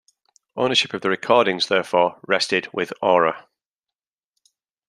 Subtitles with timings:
[0.57, 3.47] Ownership of the recordings therefore rested with Aura.